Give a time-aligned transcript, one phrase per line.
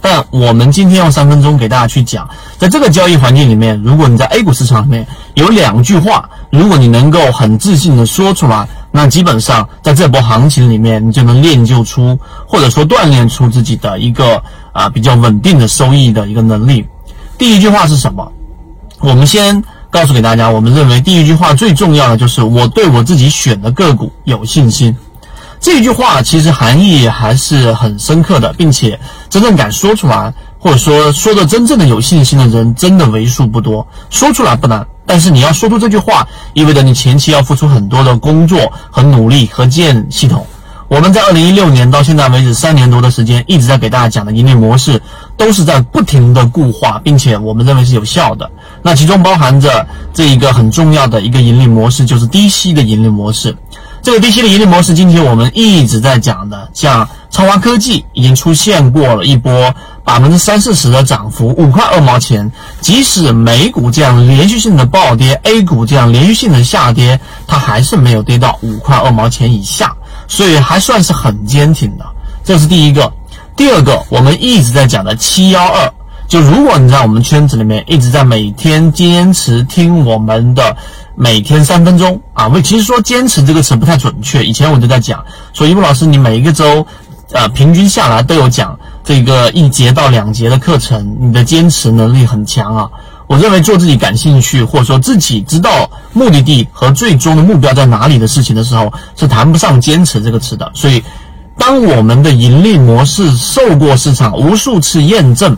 [0.00, 12.16] 但我们今天用三分钟给大家去讲，在这个交易环境里面，如果你在 A 股市场里面有两句话，如果你能够很自信的说出来，那基本上在这波行情里面，你就能练就出
[12.46, 14.40] 或者说锻炼出自己的一个
[14.72, 16.86] 啊比较稳定的收益的一个能力。
[17.36, 18.30] 第一句话是什么？
[19.00, 24.96] 我们先告诉给大家，我们认为第一句话最重要的就是我对我自己选的个股有信心。
[25.60, 28.98] 这句话其实含义还是很深刻的，并且
[29.28, 33.86] 真正敢说出来，或者说说的真正的有信心的人，真的为数不多。
[34.08, 40.46] 说出来不难，但是你要说出这句话，意味着你前期要付出很多的工作和努力和建系统。
[40.86, 45.02] 我们在二零一六年到现在为止三年多的时间，一直在给大家讲的盈利模式，
[45.36, 48.50] 都是在不停的固化，并且我们认为是有效的。
[48.80, 53.54] 那其中包含着这一个很重要的一个盈利模式，就是低息的盈利模式。
[54.08, 62.50] 这个低息的盈利模式，今天我们一直在讲的，像超华科技已经出现过了一波百分之三四十的涨幅，五块二毛钱。
[62.80, 69.94] 即使美股这样连续性的暴跌，A 股这样连续性的下跌，它还是没有跌到五块二毛钱以下，
[70.26, 72.06] 所以还算是很坚挺的。
[72.42, 73.12] 这是第一个。
[73.56, 75.92] 第二个，我们一直在讲的七幺二。
[76.26, 80.76] 就如果你在我们圈子里面一直在每天坚持听我们的
[81.20, 84.44] 每天三分钟啊，为其实说坚持这个词不太准确。
[84.44, 86.86] 以前我就在讲说，一木老师你每一个周，
[87.32, 92.88] 呃，平均下来都有讲这个一节到两节的课程，你的坚持能力很强啊。
[93.26, 100.70] 我认为做自己感兴趣或者说自己知道目的地和最终的目标在哪里的事情的时候，是谈不上坚持这个词的。
[100.72, 101.02] 所以，
[101.56, 105.56] 当我们的盈利模式受过市场无数次验证。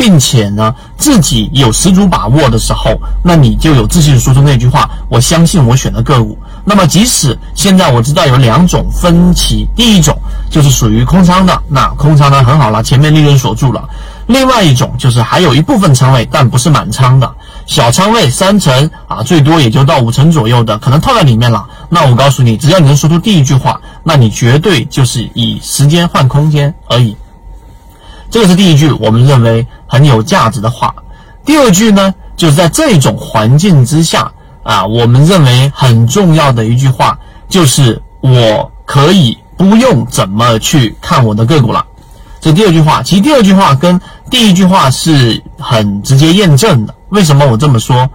[0.00, 10.18] 并且呢，自己有十足把握的时候，那你就有自信说出那句话：“我相信我选的个股。”那么，即使现在我知道有两种分歧，第一种
[10.48, 13.82] 就是属于空仓的，那空仓呢很好了，前面利润锁住了；
[14.26, 17.30] 另外一种就是还有一部分仓位，但不是满仓的，
[17.66, 21.66] 小仓位三成啊，最多也就到五成左右的，可能套在里面了。
[21.90, 27.14] 那我告诉你，只要你能说出第一句话，那你绝对就是以时间换空间而已。
[28.32, 30.94] 这个是第一句，我们认为很有价值的话。
[31.44, 34.30] 第二句呢，就是在这种环境之下
[34.62, 37.18] 啊，我们认为很重要的一句话，
[37.48, 41.84] 就是我可以不用怎么去看我的个股了。
[42.40, 44.00] 这第二句话，其实第二句话跟
[44.30, 46.94] 第一句话是很直接验证的。
[47.08, 48.08] 为什么我这么说？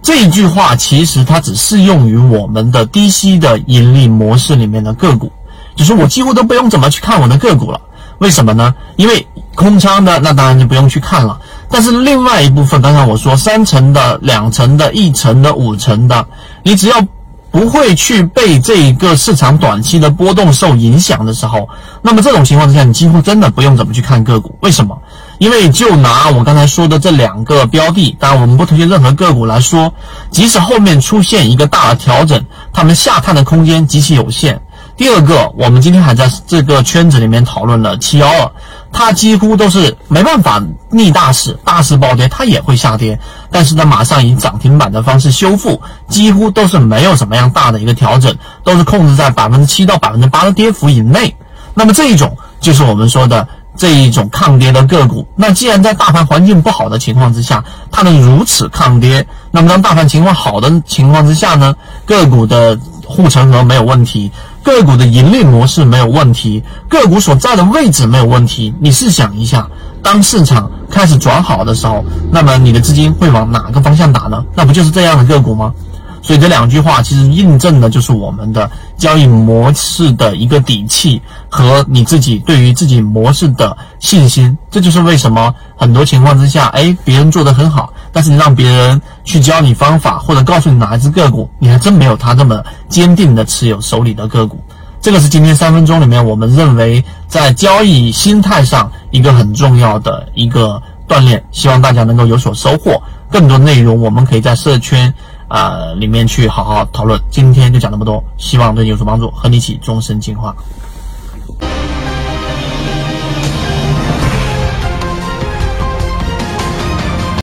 [0.00, 5.30] 这一句话其实它只适用于我们的低息的盈利模式里面的个股，
[5.74, 7.80] 就是我几乎都不用怎么去看我的个股了。
[8.18, 8.74] 为什么呢？
[8.96, 11.40] 因为空仓的那当然就不用去看了，
[11.70, 16.26] 但是另外一部分，刚才我说三成的、两成的、一成的、五成的，
[16.62, 17.04] 你只要
[17.50, 21.68] 不会去被这一个市场短期的波动受影响的时候，
[22.02, 24.56] 那么这种情况之下，你几乎真的不用怎么去看个股。
[24.60, 25.00] 为什么？
[25.38, 29.94] 因为就拿我刚才说的这两个标的，当然我们不推荐任何个股来说，
[30.30, 34.60] 即使后面出现一个大的调整，它们下探的空间极其有限。
[34.98, 38.50] 第二个，我们今天还在这个圈子里面讨论了七幺二，
[38.92, 40.60] 它几乎都是没办法
[40.90, 43.20] 逆大势，大势暴跌它也会下跌，
[43.52, 51.36] 但是呢，马上以涨停板的方式修复，几乎都是没有什么样大的一个调整，都是控制在百分之七到百分之八的跌幅以内。
[51.74, 55.28] 那么这一种就是我们说的这一种抗跌的个股。
[55.36, 62.76] 那既然在大盘环境不好的情况之下，它能如此抗跌，那么当大盘情况好的情况之下呢，个股的
[63.08, 64.30] 护城河没有问题。
[64.62, 68.74] 个股的盈利模式没有问题，个股所在的位置没有问题。
[68.80, 69.66] 你试想一下，
[70.02, 74.44] 当市场开始转好的时候，那么你的资金会往哪个方向打呢？
[74.54, 75.72] 那不就是这样的个股吗？
[76.20, 84.58] 所以这两句话其实印证的就是我们的交易模式的一个底气和你自己对于自己模式的信心。
[84.70, 94.58] 这就是为什么很多情况之下，哎，别人做得很好，但是你让别人去教你方法或者告诉你哪一只个股，你还真没有他这么坚定的持有手里的个股。
[95.00, 103.00] 这个是今天三分钟里面我们认为在交易心态上一个很重要的一个锻炼，希望大家能够有所收获。
[103.30, 105.14] 更多内容我们可以在社圈。
[105.46, 107.20] 啊，里面去好好讨论。
[107.30, 110.56] 今天就讲那么多，希望对你有所帮助，和你一起终身进化。